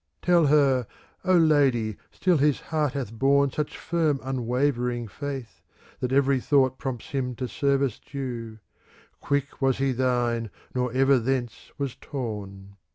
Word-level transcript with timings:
Tell 0.23 0.47
her," 0.47 0.87
O 1.31 1.37
Lady, 1.37 1.95
still 2.11 2.37
his 2.37 2.59
heart 2.59 2.93
hath 2.93 3.13
borne 3.13 3.49
^^ 3.49 3.53
Such 3.53 3.77
firm 3.77 4.19
unwavering 4.23 5.07
faith, 5.07 5.61
That 5.99 6.11
every 6.11 6.39
thought 6.39 6.79
prompts 6.79 7.09
him 7.11 7.35
to 7.35 7.47
service 7.47 7.99
due; 7.99 8.57
Quick 9.19 9.61
was 9.61 9.77
he 9.77 9.91
thine, 9.91 10.49
nor 10.73 10.91
ever 10.91 11.19
thence 11.19 11.71
was 11.77 11.93
■ 11.95 11.99
torn." 11.99 12.77